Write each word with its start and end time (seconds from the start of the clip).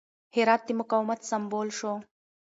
هرات 0.35 0.61
د 0.67 0.69
مقاومت 0.79 1.19
سمبول 1.29 1.67
شو. 1.77 1.93